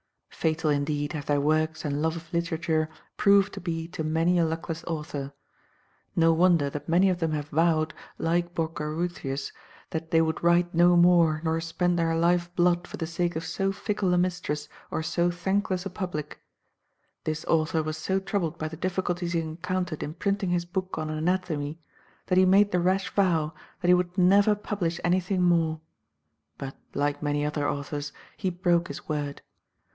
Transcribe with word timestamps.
Fatal 0.31 0.71
indeed 0.71 1.13
have 1.13 1.27
their 1.27 1.39
works 1.39 1.85
and 1.85 2.01
love 2.01 2.15
of 2.15 2.33
literature 2.33 2.89
proved 3.17 3.53
to 3.53 3.61
be 3.61 3.87
to 3.89 4.03
many 4.03 4.39
a 4.39 4.43
luckless 4.45 4.83
author. 4.85 5.31
No 6.15 6.33
wonder 6.33 6.67
that 6.71 6.89
many 6.89 7.11
of 7.11 7.19
them 7.19 7.33
have 7.33 7.49
vowed, 7.49 7.93
like 8.17 8.55
Borgarutius, 8.55 9.51
that 9.91 10.09
they 10.09 10.19
would 10.19 10.43
write 10.43 10.73
no 10.73 10.97
more 10.97 11.39
nor 11.43 11.61
spend 11.61 11.99
their 11.99 12.15
life 12.15 12.51
blood 12.55 12.87
for 12.87 12.97
the 12.97 13.05
sake 13.05 13.35
of 13.35 13.45
so 13.45 13.71
fickle 13.71 14.15
a 14.15 14.17
mistress, 14.17 14.67
or 14.89 15.03
so 15.03 15.29
thankless 15.29 15.85
a 15.85 15.91
public. 15.91 16.41
This 17.23 17.45
author 17.45 17.83
was 17.83 17.97
so 17.97 18.19
troubled 18.19 18.57
by 18.57 18.67
the 18.67 18.77
difficulties 18.77 19.33
he 19.33 19.39
encountered 19.41 20.01
in 20.01 20.15
printing 20.15 20.49
his 20.49 20.65
book 20.65 20.97
on 20.97 21.11
Anatomy, 21.11 21.79
that 22.25 22.39
he 22.39 22.45
made 22.45 22.71
the 22.71 22.79
rash 22.79 23.13
vow 23.13 23.53
that 23.83 23.87
he 23.89 23.93
would 23.93 24.17
never 24.17 24.55
publish 24.55 24.99
anything 25.03 25.43
more; 25.43 25.79
but, 26.57 26.75
like 26.95 27.21
many 27.21 27.45
other 27.45 27.69
authors, 27.69 28.11
he 28.35 28.49
broke 28.49 28.87
his 28.87 29.07
word. 29.07 29.43